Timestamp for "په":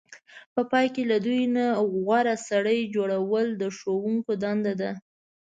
0.53-0.61